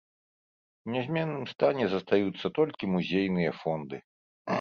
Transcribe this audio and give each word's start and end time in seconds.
У 0.85 0.93
нязменным 0.95 1.43
стане 1.51 1.85
застаюцца 1.93 2.51
толькі 2.61 2.89
музейныя 2.95 3.51
фонды. 3.61 4.01